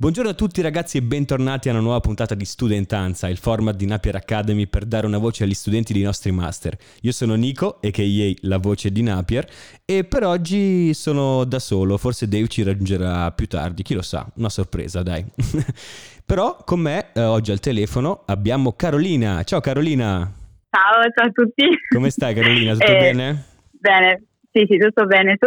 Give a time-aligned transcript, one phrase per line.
[0.00, 3.84] Buongiorno a tutti ragazzi e bentornati a una nuova puntata di Studentanza, il format di
[3.84, 6.74] Napier Academy per dare una voce agli studenti dei nostri master.
[7.02, 8.32] Io sono Nico, a.k.a.
[8.48, 9.46] la voce di Napier,
[9.84, 14.26] e per oggi sono da solo, forse Dave ci raggiungerà più tardi, chi lo sa,
[14.36, 15.22] una sorpresa dai.
[16.24, 19.42] Però con me eh, oggi al telefono abbiamo Carolina.
[19.42, 20.20] Ciao Carolina!
[20.70, 21.64] Ciao, ciao a tutti!
[21.94, 22.72] Come stai Carolina?
[22.72, 23.44] Tutto Eh, bene?
[23.72, 25.36] Bene, sì, sì, tutto bene.
[25.36, 25.46] Tu?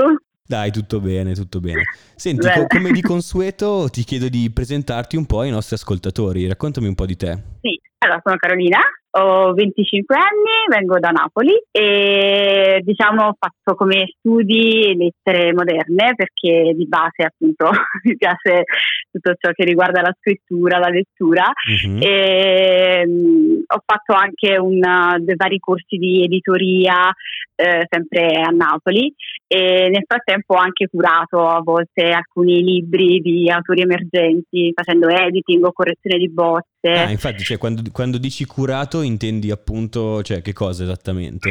[0.54, 1.81] Dai, tutto bene, tutto bene.
[2.15, 2.67] Senti, Bene.
[2.67, 6.93] co- come di consueto ti chiedo di presentarti un po' ai nostri ascoltatori, raccontami un
[6.93, 7.41] po' di te.
[7.59, 8.77] Sì, allora sono Carolina,
[9.16, 16.73] ho 25 anni, vengo da Napoli e diciamo ho fatto come studi lettere moderne perché
[16.76, 17.70] di base appunto
[18.04, 18.63] mi piace
[19.12, 21.52] tutto ciò che riguarda la scrittura, la lettura
[21.85, 21.99] Mhm.
[22.02, 27.12] e mm, ho fatto anche una- dei vari corsi di editoria
[27.55, 29.13] eh, sempre a Napoli
[29.48, 35.63] e nel frattempo ho anche curato a volte alcuni libri di autori emergenti facendo editing
[35.63, 36.71] o correzione di bozze.
[36.82, 41.49] Ah, infatti, cioè, quando, quando dici curato intendi appunto, cioè, che cosa esattamente?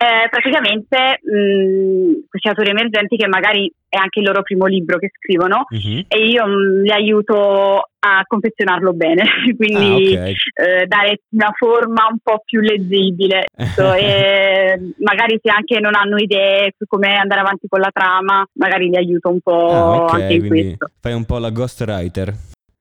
[0.00, 5.10] Eh, praticamente mh, questi autori emergenti che magari è anche il loro primo libro che
[5.16, 6.04] scrivono Mhm.
[6.08, 9.24] e io mh, li aiuto a confezionarlo bene,
[9.56, 10.28] quindi Ah, ok.
[10.28, 13.44] eh, dare una forma un po' più leggibile.
[13.74, 18.46] So, e magari se anche non hanno idee su come andare avanti con la trama,
[18.54, 20.90] magari li aiuto un po' Ah, ok, anche in questo.
[21.00, 22.34] fai un po' la ghostwriter.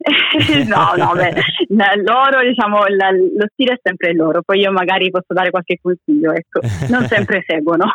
[0.67, 1.33] no, no, beh,
[2.03, 6.33] loro diciamo la- lo stile è sempre loro, poi io magari posso dare qualche consiglio,
[6.33, 7.85] ecco, non sempre seguono,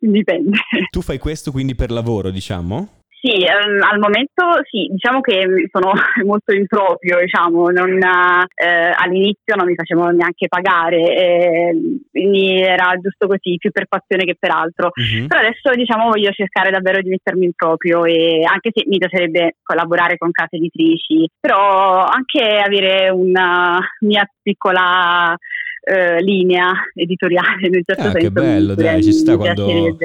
[0.00, 0.58] dipende.
[0.90, 3.00] Tu fai questo quindi per lavoro, diciamo?
[3.22, 5.92] Sì, ehm, al momento sì, diciamo che sono
[6.24, 13.26] molto improprio, diciamo, non, eh, all'inizio non mi facevo neanche pagare, eh, quindi era giusto
[13.26, 14.90] così, più per passione che per altro.
[14.94, 15.26] Mhm.
[15.26, 19.56] Però adesso diciamo voglio cercare davvero di mettermi in proprio e anche se mi piacerebbe
[19.62, 25.36] collaborare con case editrici, però anche avere una mia piccola
[25.84, 28.40] eh, linea editoriale in un certo Ah, che senso.
[28.40, 29.96] mi- bello, dai, ci sta quando-.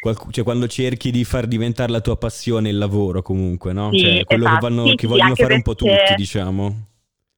[0.00, 3.90] Qualcu- cioè, quando cerchi di far diventare la tua passione il lavoro, comunque, no?
[3.92, 4.66] Sì, cioè, quello esatto.
[4.66, 6.74] che, vanno- Sì, che sì, vogliono anche fare un po' perché- tutti, diciamo.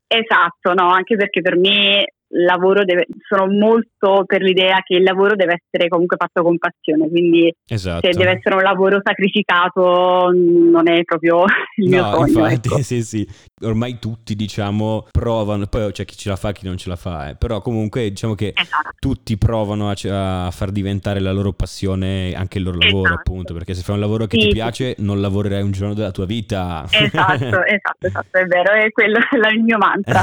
[0.07, 2.05] Esatto, no, anche perché per me
[2.35, 7.09] lavoro deve, sono molto per l'idea che il lavoro deve essere comunque fatto con passione,
[7.09, 8.07] quindi Esatto.
[8.11, 11.45] se deve essere un lavoro sacrificato non è proprio
[11.77, 12.27] il mio No, sogno.
[12.49, 12.79] infatti, ecco.
[12.83, 13.29] sì, sì.
[13.63, 16.97] Ormai tutti, diciamo, provano, poi c'è chi ce la fa e chi non ce la
[16.97, 17.37] fa, eh.
[17.37, 18.91] però comunque diciamo che Esatto.
[18.99, 23.19] tutti provano a, a far diventare la loro passione anche il loro lavoro, Esatto.
[23.31, 26.11] appunto, perché se fai un lavoro che Sì, ti piace non lavorerai un giorno della
[26.11, 26.85] tua vita.
[26.91, 30.23] Esatto, esatto, esatto, è vero, è quello è il mio mantra.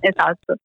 [0.00, 0.56] Esatto.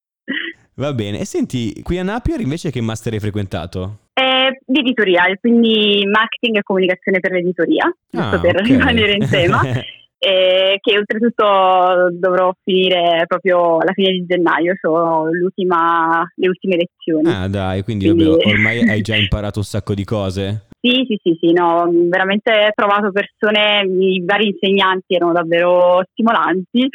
[0.80, 3.98] Va bene, e senti, qui a Napier invece che master hai frequentato?
[4.14, 8.66] È di editoria, quindi marketing e comunicazione per l'editoria, giusto Ah, per ok.
[8.66, 9.60] rimanere in tema.
[10.22, 17.30] e che oltretutto dovrò finire proprio alla fine di gennaio, sono l'ultima, le ultime lezioni.
[17.30, 20.68] ah, dai, quindi, Quindi- vabbè, ormai hai già imparato un sacco di cose.
[20.82, 26.88] Sì, sì, sì, sì, no, veramente ho trovato persone, i vari insegnanti erano davvero stimolanti,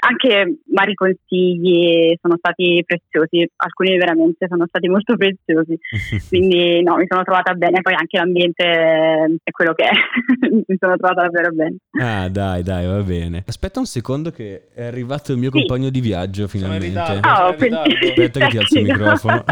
[0.00, 5.78] anche vari consigli sono stati preziosi, alcuni veramente sono stati molto preziosi,
[6.28, 9.90] quindi no, mi sono trovata bene, poi anche l'ambiente è quello che è,
[10.66, 11.76] mi sono trovata davvero bene.
[12.00, 13.44] Ah, dai, dai, va bene.
[13.46, 15.58] Aspetta un secondo che è arrivato il mio Sì.
[15.58, 17.12] compagno di viaggio Sono in finalmente.
[17.12, 17.28] ritardo.
[17.28, 18.06] Oh, sono in quindi- ritardo.
[18.08, 19.44] Aspetta che ti alzo il microfono.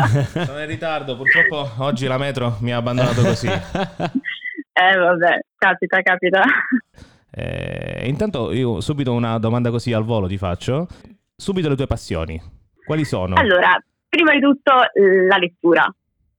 [0.45, 3.47] Sono in ritardo, purtroppo oggi la metro mi ha abbandonato così.
[4.79, 6.43] Eh vabbè, capita, capita.
[7.31, 10.87] Eh, intanto io subito una domanda così al volo ti faccio.
[11.35, 12.41] Subito le tue passioni.
[12.85, 13.35] Quali sono?
[13.37, 15.93] Allora, prima di tutto la lettura,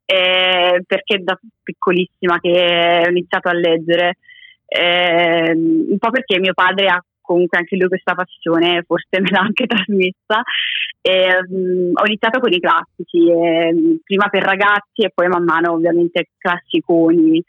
[0.06, 4.18] eh, perché da piccolissima che ho iniziato a leggere,
[4.66, 9.42] eh, un po' perché mio padre ha comunque anche lui questa passione, forse me l'ha
[9.42, 10.42] anche trasmessa.
[11.02, 15.74] E, mm, ho iniziato con i classici, eh, prima per ragazzi e poi man mano
[15.74, 17.44] ovviamente classiconi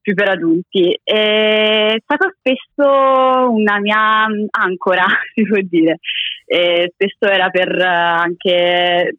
[0.00, 0.98] più per adulti.
[1.02, 5.98] E è stato spesso una mia ancora, si può dire.
[6.46, 9.16] E spesso era per eh, anche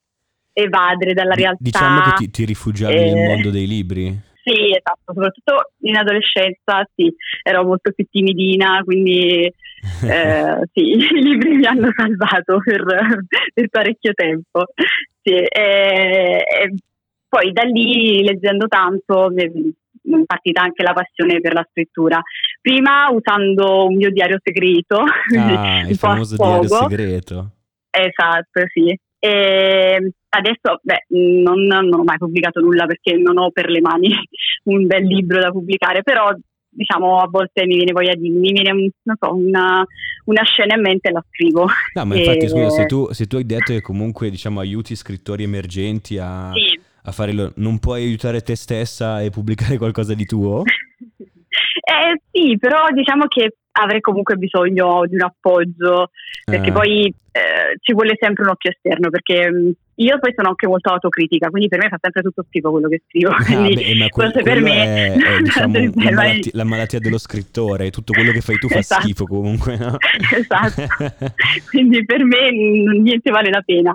[0.53, 1.57] evadere dalla realtà.
[1.59, 4.33] Diciamo che ti, ti rifugiavi nel mondo dei libri.
[4.45, 7.11] Sì, esatto, soprattutto in adolescenza, sì,
[7.41, 9.51] ero molto più timidina, quindi
[10.07, 12.83] eh, sì, i libri mi hanno salvato per,
[13.51, 14.65] per parecchio tempo.
[15.23, 16.73] Sì, e, e
[17.27, 19.51] poi da lì, leggendo tanto, mi è
[20.27, 22.21] partita anche la passione per la scrittura.
[22.61, 25.03] Prima usando un mio diario segreto,
[25.39, 27.49] Ah, il famoso diario segreto.
[27.89, 28.95] Esatto, sì.
[29.19, 34.09] E adesso, beh, non, non ho mai pubblicato nulla perché non ho per le mani
[34.65, 36.31] un bel libro da pubblicare, però
[36.75, 39.85] diciamo a volte mi viene voglia di, mi viene non so, una,
[40.25, 41.67] una scena in mente e la scrivo.
[41.93, 42.49] No, ma infatti, e...
[42.49, 46.79] scusa, se tu, se tu, hai detto che comunque diciamo aiuti scrittori emergenti a, sì.
[47.03, 50.63] a fare, lo, non puoi aiutare te stessa e pubblicare qualcosa di tuo?
[51.15, 56.09] eh sì, però diciamo che avrei comunque bisogno di un appoggio,
[56.43, 56.71] perché eh.
[56.71, 61.49] poi eh, ci vuole sempre un occhio esterno, perché io poi sono anche molto autocritica,
[61.49, 63.29] quindi per me fa sempre tutto schifo quello che scrivo.
[63.31, 67.91] Ah, beh, ma que- per me è, è diciamo, la, malattia, la, malattia, dello scrittore,
[67.91, 69.01] tutto quello che fai tu fa esatto.
[69.03, 69.77] schifo comunque.
[69.77, 69.97] No?
[70.35, 70.81] esatto,
[71.69, 73.93] quindi per me niente vale la pena.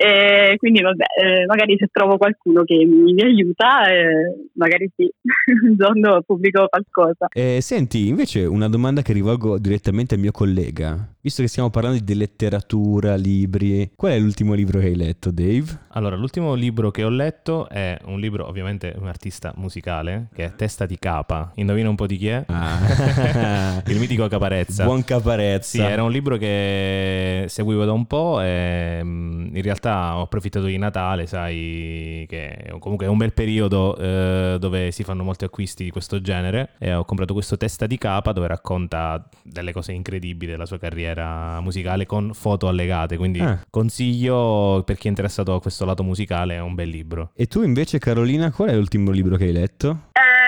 [0.00, 5.10] Eh, quindi vabbè, eh, magari se trovo qualcuno che mi, mi aiuta, eh, magari sì,
[5.66, 7.26] un giorno pubblico qualcosa.
[7.32, 10.96] Eh, senti, invece una domanda che rivolgo direttamente al mio collega,
[11.28, 15.30] visto che stiamo parlando di letteratura, libri, qual è l'ultimo libro che hai letto?
[15.30, 15.86] Dave?
[15.90, 20.54] Allora, l'ultimo libro che ho letto è un libro, ovviamente, un artista musicale, che è
[20.54, 21.52] Testa di Capa.
[21.56, 22.44] Indovina un po' di chi è?
[22.46, 23.82] Ah.
[23.86, 24.84] Il mitico Caparezza.
[24.84, 25.68] Buon Caparezza.
[25.68, 30.64] Sì, era un libro che seguivo da un po' e mm, in realtà ho approfittato
[30.64, 35.84] di Natale, sai, che comunque è un bel periodo eh, dove si fanno molti acquisti
[35.84, 40.52] di questo genere e ho comprato questo Testa di Capa dove racconta delle cose incredibili
[40.52, 41.17] della sua carriera
[41.60, 43.60] musicale con foto allegate, quindi ah.
[43.70, 47.32] consiglio per chi è interessato a questo lato musicale è un bel libro.
[47.34, 50.08] E tu invece Carolina, qual è l'ultimo libro che hai letto?
[50.12, 50.38] Eh,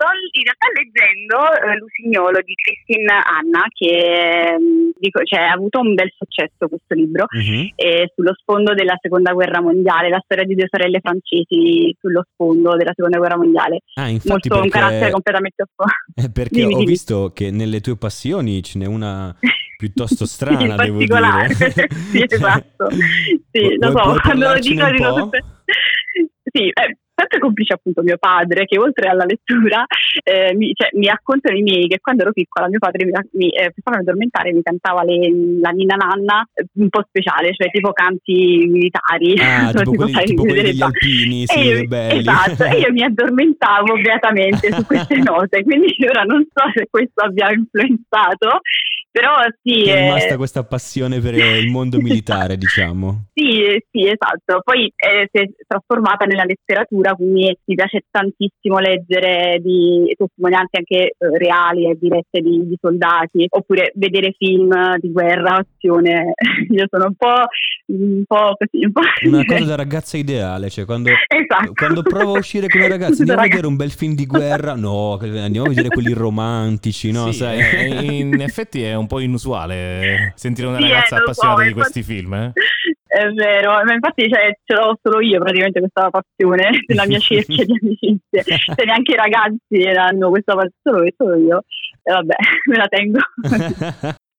[0.00, 5.80] sto in realtà leggendo eh, Lusignolo di Christine Anna che mm, dico, cioè, ha avuto
[5.80, 7.72] un bel successo questo libro uh-huh.
[7.74, 12.76] eh, sullo sfondo della seconda guerra mondiale, la storia di due sorelle francesi sullo sfondo
[12.76, 13.82] della seconda guerra mondiale.
[13.94, 14.64] Ah, infatti Molto perché...
[14.64, 15.94] un carattere completamente opposto.
[16.14, 16.90] Eh, perché dimmi, ho dimmi.
[16.90, 19.34] visto che nelle tue passioni ce n'è una
[19.80, 21.48] piuttosto strana, devo dire.
[22.12, 22.90] sì, esatto.
[22.90, 25.44] Sì, lo so, quando lo dico dico tutte...
[26.52, 29.84] Sì, eh, sempre complice appunto mio padre che oltre alla lettura
[30.22, 33.50] eh, mi, cioè, mi, raccontano i miei che quando ero piccola mio padre mi, mi
[33.50, 35.18] eh, farmi addormentare mi cantava le,
[35.60, 39.38] la Nina Nanna eh, un po' speciale, cioè tipo canti militari.
[39.38, 42.18] Ah, tipo, quelli, tipo quelli degli alpini, sì, io, belli.
[42.20, 47.22] Esatto, e io mi addormentavo beatamente su queste note, quindi ora non so se questo
[47.22, 48.60] abbia influenzato
[49.10, 49.82] però sì.
[49.84, 50.36] È rimasta eh...
[50.36, 53.26] questa passione per il mondo militare, diciamo.
[53.34, 54.60] Sì, sì, esatto.
[54.62, 60.96] Poi eh, si è trasformata nella letteratura, quindi mi piace tantissimo leggere di testimonianze anche
[60.96, 66.34] eh, reali e dirette di, di, soldati, oppure vedere film di guerra, azione.
[66.70, 67.46] Io sono un po',
[67.86, 68.84] un po' così.
[68.84, 71.72] Un po una cosa da ragazza ideale, cioè quando, esatto.
[71.74, 74.74] quando provo a uscire con una ragazza, andiamo a vedere un bel film di guerra,
[74.74, 77.32] no, andiamo a vedere quelli romantici, no?
[77.32, 77.58] Sì, sai?
[77.58, 81.72] Eh, in effetti è un po' inusuale sentire una sì, ragazza eh, appassionata so, di
[81.72, 82.34] questi film.
[82.34, 82.52] Eh?
[83.10, 87.64] È vero, ma infatti cioè, ce l'ho solo io praticamente questa passione nella mia cerchia
[87.64, 88.44] di amicizie.
[88.44, 91.64] Cioè, neanche i ragazzi hanno questa passione, solo io.
[92.02, 92.34] E vabbè,
[92.70, 93.18] me la tengo.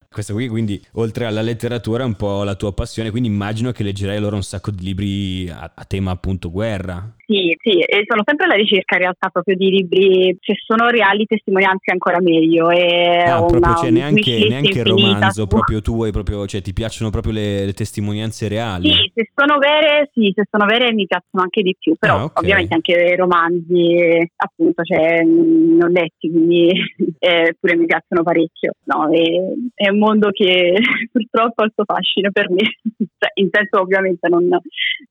[0.10, 3.84] Questo qui quindi oltre alla letteratura è un po' la tua passione, quindi immagino che
[3.84, 7.16] leggerai allora un sacco di libri a, a tema appunto guerra.
[7.32, 11.26] Sì, sì, e sono sempre alla ricerca in realtà proprio di libri, se sono reali
[11.26, 12.70] testimonianze ancora meglio.
[12.70, 17.32] E ah, proprio, cioè, neanche, neanche il romanzo proprio tuo, proprio, cioè ti piacciono proprio
[17.32, 18.92] le, le, testimonianze reali?
[18.92, 22.24] Sì, se sono vere, sì, se sono vere mi piacciono anche di più, però ah,
[22.26, 22.44] okay.
[22.44, 26.68] ovviamente anche romanzi appunto cioè, non letti, quindi
[27.18, 28.74] eh, pure mi piacciono parecchio.
[28.84, 30.74] No, è, è un mondo che
[31.14, 32.76] purtroppo ha il suo fascino per me,
[33.18, 34.50] cioè, in senso ovviamente non,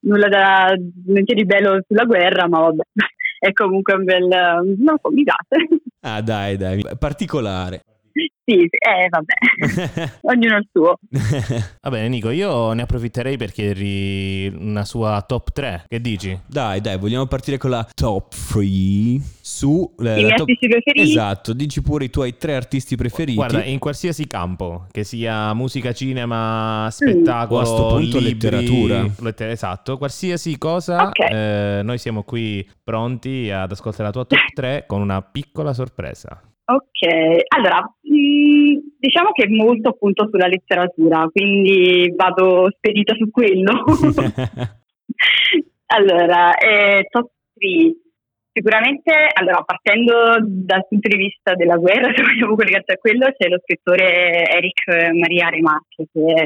[0.00, 0.74] nulla da
[1.06, 2.82] niente di bello sulla guerra, ma vabbè,
[3.38, 4.26] è comunque un bel...
[4.78, 5.82] non so, mi piace.
[6.00, 7.82] Ah dai, dai, particolare.
[8.50, 10.98] Sì, eh, vabbè, ognuno il suo.
[11.80, 15.84] Va bene, Nico, io ne approfitterei per chiedergli una sua top 3.
[15.86, 16.36] Che dici?
[16.48, 20.40] Dai, dai, vogliamo partire con la top 3 su eh, i miei top...
[20.40, 21.10] artisti preferiti.
[21.10, 23.36] Esatto, dici pure i tuoi tre artisti preferiti.
[23.36, 27.62] Guarda, in qualsiasi campo, che sia musica, cinema, spettacolo, mm.
[27.62, 29.06] o a sto punto libri, letteratura.
[29.20, 31.78] Letter- esatto, qualsiasi cosa, okay.
[31.78, 36.40] eh, noi siamo qui pronti ad ascoltare la tua top 3 con una piccola sorpresa.
[36.72, 43.82] Ok, allora, mh, mm, diciamo che molto appunto sulla letteratura, quindi vado spedita su quello.
[45.86, 47.94] allora, eh, top 3.
[48.52, 53.48] Sicuramente, allora, partendo dal punto di vista della guerra, se vogliamo collegarci a quello, c'è
[53.48, 56.44] lo scrittore Eric Maria Remarque, che è,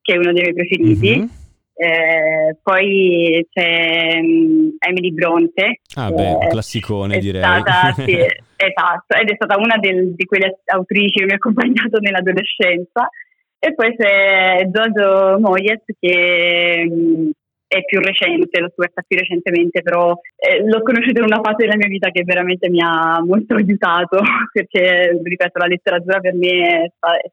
[0.00, 1.16] che è uno dei miei preferiti.
[1.18, 1.45] Mm-hmm.
[1.78, 5.80] Eh, poi c'è um, Emily Bronte.
[5.94, 7.42] Ah, beh, classicone direi.
[7.42, 8.16] Stata, sì,
[8.56, 13.10] esatto, ed è stata una del, di quelle autrici che mi ha accompagnato nell'adolescenza.
[13.58, 19.82] E poi c'è Giorgio Moyes che um, è è più recente, l'ho scoperta più recentemente,
[19.82, 23.54] però eh, l'ho conosciuta in una fase della mia vita che veramente mi ha molto
[23.56, 24.18] aiutato,
[24.52, 27.30] perché, ripeto, la letteratura per me è, è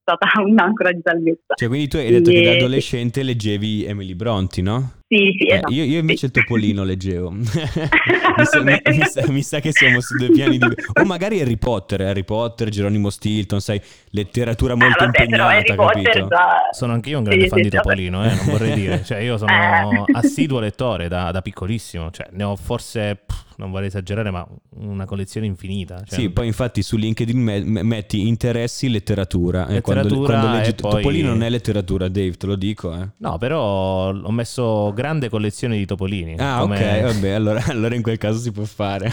[0.00, 1.54] stata un'ancora di salvezza.
[1.54, 2.34] Cioè, quindi tu hai detto e...
[2.34, 4.92] che da adolescente leggevi Emily Bronte, no?
[5.06, 5.72] Sì, sì, eh, esatto.
[5.72, 7.30] io, io, invece il Topolino leggevo.
[7.30, 10.66] mi, sa, mi, mi, sa, mi, sa, che siamo su due piani di...
[11.00, 16.26] O magari Harry Potter, Harry Potter, Geronimo Stilton, sai, letteratura molto ah, vabbè, impegnata, capito?
[16.26, 16.68] Da...
[16.70, 19.02] Sono anche io un grande sì, fan sì, di Topolino, eh, non vorrei dire.
[19.04, 20.04] Cioè, io sono eh.
[20.12, 22.10] assiduo lettore da, da, piccolissimo.
[22.10, 23.20] Cioè, ne ho forse...
[23.24, 24.46] Pff, non vorrei esagerare, ma
[24.76, 26.02] una collezione infinita.
[26.04, 26.18] Cioè...
[26.18, 29.66] Sì, poi infatti su LinkedIn me- metti interessi letteratura.
[29.66, 31.02] Eh, letteratura quando, quando leggi poi...
[31.02, 32.94] Topolino non è letteratura, Dave, te lo dico.
[32.94, 33.08] Eh.
[33.18, 36.36] No, però ho messo grande collezione di topolini.
[36.38, 36.76] Ah, come...
[36.76, 39.12] ok, vabbè, allora, allora in quel caso si può fare.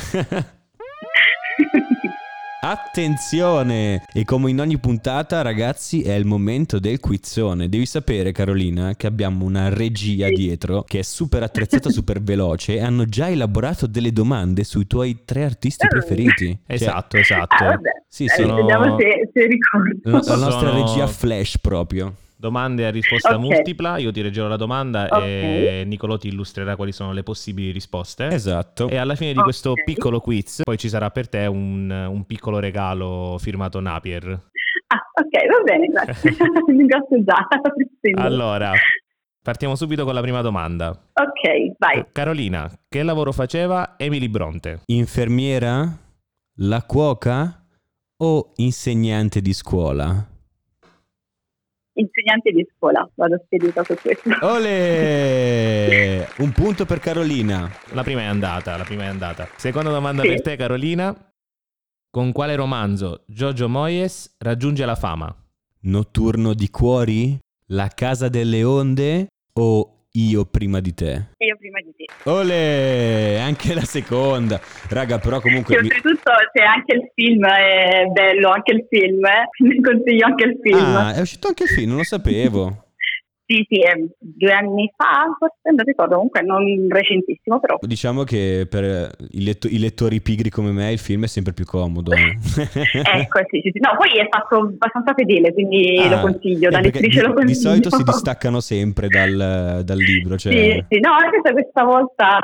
[2.63, 4.03] Attenzione!
[4.13, 7.67] E come in ogni puntata, ragazzi, è il momento del quizzone.
[7.67, 12.81] Devi sapere, Carolina, che abbiamo una regia dietro che è super attrezzata, super veloce e
[12.83, 16.49] hanno già elaborato delle domande sui tuoi tre artisti preferiti.
[16.71, 17.63] Cioè, esatto, esatto.
[17.63, 18.55] Ah, sì, sono...
[18.55, 19.99] Vediamo se, se ricordo.
[20.03, 20.85] La, la nostra sono...
[20.85, 22.13] regia flash proprio.
[22.41, 23.39] Domande a risposta okay.
[23.39, 25.81] multipla, io ti leggerò la domanda okay.
[25.81, 28.29] e Nicolò ti illustrerà quali sono le possibili risposte.
[28.29, 28.89] Esatto.
[28.89, 29.43] E alla fine di okay.
[29.43, 34.25] questo piccolo quiz poi ci sarà per te un, un piccolo regalo firmato Napier.
[34.87, 36.35] Ah, ok, va bene, grazie.
[36.65, 37.47] Ringrazio già.
[38.15, 38.71] allora,
[39.43, 40.89] partiamo subito con la prima domanda.
[40.89, 42.07] Ok, vai.
[42.11, 44.81] Carolina, che lavoro faceva Emily Bronte?
[44.87, 45.95] Infermiera?
[46.55, 47.63] La cuoca?
[48.17, 50.29] O insegnante di scuola?
[51.93, 54.29] Insegnante di scuola, vado spedita su questo.
[54.41, 56.27] Ole!
[56.39, 57.69] Un punto per Carolina.
[57.93, 59.47] La prima è andata, la prima è andata.
[59.55, 60.29] Seconda domanda sì.
[60.29, 61.15] per te Carolina.
[62.09, 65.33] Con quale romanzo Giorgio Moyes raggiunge la fama?
[65.83, 67.39] Notturno di cuori?
[67.67, 69.27] La casa delle onde?
[69.53, 71.27] O io prima di te.
[71.37, 72.29] Io prima di te.
[72.29, 74.59] Ole, anche la seconda.
[74.89, 75.75] Raga, però comunque...
[75.75, 79.81] E oltretutto c'è anche il film, è bello anche il film, eh?
[79.81, 80.95] consiglio anche il film.
[80.95, 82.90] Ah, è uscito anche il film, non lo sapevo.
[83.51, 83.81] Sì, sì,
[84.17, 87.77] due anni fa, forse non ricordo, comunque non recentissimo però.
[87.81, 91.65] Diciamo che per i, letto- i, lettori pigri come me il film è sempre più
[91.65, 92.13] comodo.
[92.13, 92.37] Eh.
[93.03, 96.79] ecco, sì, sì, sì, No, poi è fatto abbastanza fedele, quindi ah, lo consiglio, da
[96.79, 97.51] lettrice lo consiglio.
[97.51, 100.37] Di solito si distaccano sempre dal, dal libro.
[100.37, 100.53] Cioè...
[100.53, 102.39] Sì, sì, no, questa, questa volta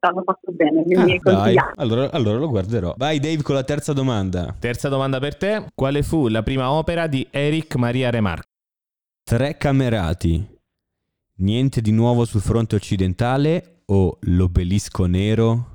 [0.00, 2.92] hanno fatto bene, quindi ah, allora, allora lo guarderò.
[2.98, 4.54] Vai Dave con la terza domanda.
[4.58, 5.64] Terza domanda per te.
[5.74, 8.48] Quale fu la prima opera di Eric Maria Remarque?
[9.30, 10.44] Tre camerati.
[11.36, 15.69] Niente di nuovo sul fronte occidentale o l'obelisco nero?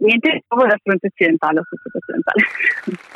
[0.00, 2.46] Niente nuovo dal fronte occidentale o sul fronte occidentale.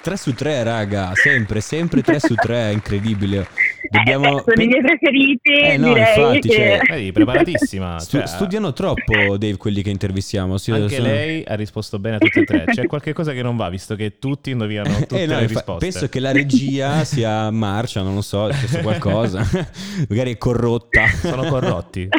[0.00, 3.48] 3 su 3 raga, sempre, sempre 3 su 3, incredibile.
[3.90, 4.38] Dobbiamo...
[4.38, 5.52] Eh, sono i miei preferiti.
[5.52, 6.54] Eh no, infatti, che...
[6.54, 6.80] cioè...
[6.96, 7.98] Ehi, preparatissima.
[7.98, 8.26] Stu- cioè...
[8.28, 10.56] Studiano troppo, Dave, quelli che intervistiamo.
[10.56, 11.08] Sì, Anche sono...
[11.08, 12.64] lei ha risposto bene a tutte e tre.
[12.66, 15.84] C'è qualche cosa che non va, visto che tutti indovinano tutte eh no, le risposte.
[15.88, 19.44] Penso che la regia sia marcia, non lo so, c'è qualcosa.
[20.08, 21.06] Magari è corrotta.
[21.08, 22.08] Sono corrotti.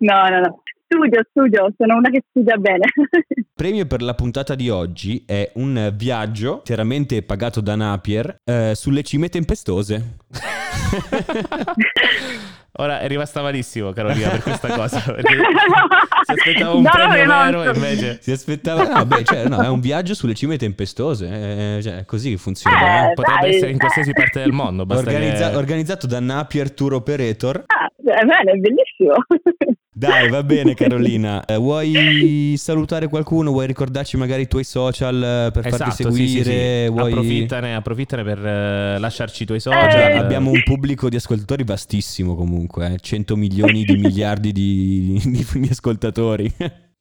[0.00, 0.62] no, no, no.
[0.90, 2.86] Studio, studio, sono una che studia bene.
[3.54, 9.02] Premio per la puntata di oggi è un viaggio interamente pagato da Napier eh, sulle
[9.02, 10.16] cime tempestose.
[12.80, 17.74] Ora è rimasta malissimo Carolina per questa cosa si aspettava un no, premio vero e
[17.74, 18.18] invece.
[18.22, 22.36] Si aspettava no, beh, cioè, no, è un viaggio sulle cime tempestose eh, cioè, così
[22.36, 25.56] funziona eh, potrebbe dai, essere in qualsiasi parte del mondo Organizza- che...
[25.56, 27.64] organizzato da Napier Tour Operator.
[27.66, 29.14] Ah, bene, è bellissimo
[29.98, 31.44] dai, va bene Carolina.
[31.44, 33.50] Eh, vuoi salutare qualcuno?
[33.50, 36.28] Vuoi ricordarci magari i tuoi social eh, per esatto, farti seguire?
[36.28, 36.88] Sì, sì, sì.
[36.88, 37.10] Vuoi...
[37.10, 40.10] Approfittane, approfittane, per uh, lasciarci i tuoi social.
[40.10, 40.16] Eh.
[40.16, 42.98] Abbiamo un pubblico di ascoltatori vastissimo comunque, eh.
[42.98, 46.48] 100 milioni di miliardi di, di, di ascoltatori.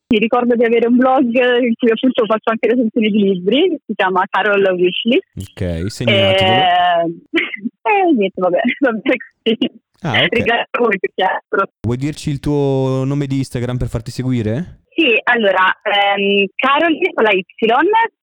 [0.10, 3.94] Mi ricordo di avere un blog in cui appunto faccio anche recensioni di libri, si
[3.94, 5.27] chiama Carol Wishlist.
[5.36, 6.50] Ok, segnatelo.
[6.50, 7.12] E...
[7.92, 9.86] eh, niente, vabbè, vabbè così.
[10.01, 10.44] Ah, okay.
[10.80, 11.72] Voi più che altro.
[11.82, 14.82] Vuoi dirci il tuo nome di Instagram per farti seguire?
[14.89, 17.44] Sì, allora, ehm, Caroline con la Y,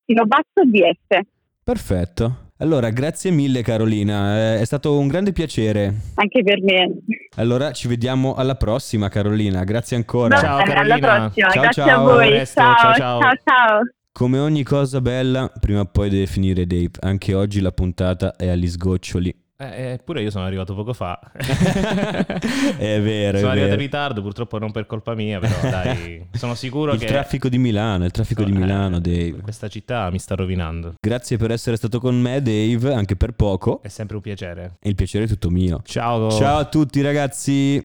[0.04, 1.20] fino basso DF.
[1.62, 2.50] Perfetto.
[2.58, 5.92] Allora, grazie mille Carolina, è stato un grande piacere.
[6.14, 6.98] Anche per me.
[7.36, 10.38] Allora, ci vediamo alla prossima Carolina, grazie ancora.
[10.38, 10.94] Ciao Carolina.
[10.94, 12.00] Alla prossima, ciao, grazie ciao.
[12.00, 12.46] a voi.
[12.46, 13.20] Ciao, ciao, ciao.
[13.20, 13.80] ciao, ciao.
[14.12, 16.92] Come ogni cosa bella, prima o poi deve finire Dave.
[17.00, 19.43] Anche oggi la puntata è agli sgoccioli.
[19.56, 21.20] Eh, eppure io sono arrivato poco fa.
[21.32, 23.38] è vero.
[23.38, 23.72] Sono è arrivato vero.
[23.72, 27.04] in ritardo, purtroppo non per colpa mia, però dai, sono sicuro il che...
[27.04, 29.40] Il traffico di Milano, il traffico so, di Milano, eh, Dave.
[29.42, 30.94] Questa città mi sta rovinando.
[31.00, 33.80] Grazie per essere stato con me, Dave, anche per poco.
[33.80, 34.76] È sempre un piacere.
[34.80, 35.82] E il piacere è tutto mio.
[35.84, 36.30] Ciao.
[36.32, 37.80] Ciao a tutti ragazzi.